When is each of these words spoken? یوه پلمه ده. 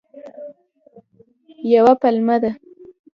یوه 1.73 1.93
پلمه 2.01 2.35
ده. 2.43 2.51